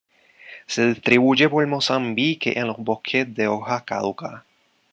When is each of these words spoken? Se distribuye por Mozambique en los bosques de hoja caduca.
Se 0.65 0.87
distribuye 0.95 1.47
por 1.47 1.67
Mozambique 1.67 2.53
en 2.57 2.65
los 2.65 2.77
bosques 2.79 3.35
de 3.35 3.47
hoja 3.47 3.85
caduca. 3.85 4.43